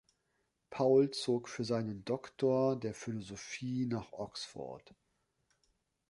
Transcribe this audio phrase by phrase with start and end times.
[0.71, 4.95] Paul zog für seinen Doktor der Philosophie nach Oxford.